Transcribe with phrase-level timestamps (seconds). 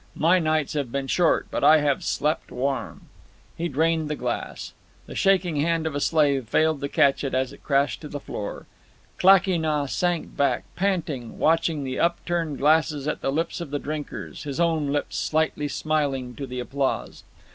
[0.15, 3.01] My nights have been short, but I have slept warm."
[3.55, 4.73] He drained the glass.
[5.05, 8.19] The shaking hand of a slave failed to catch it as it crashed to the
[8.19, 8.65] floor.
[9.19, 14.41] Klakee Nah sank back, panting, watching the upturned glasses at the lips of the drinkers,
[14.41, 17.23] his own lips slightly smiling to the applause.